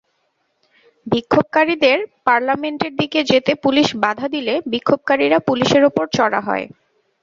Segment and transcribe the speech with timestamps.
[1.07, 1.97] বিক্ষোভকারীদের
[2.25, 6.65] পার্লামেন্টের দিকে যেতে পুলিশ বাধা দিলে বিক্ষোভকারীরা পুলিশের ওপর চড়া হয়।